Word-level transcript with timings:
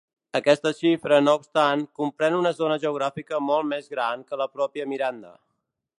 Aquesta 0.37 0.69
xifra, 0.77 1.19
no 1.25 1.35
obstant, 1.39 1.83
comprèn 2.01 2.39
una 2.39 2.53
zona 2.61 2.79
geogràfica 2.85 3.43
molt 3.51 3.71
més 3.75 3.93
gran 3.95 4.25
que 4.31 4.41
la 4.45 4.49
pròpia 4.57 4.93
Miranda. 4.95 5.37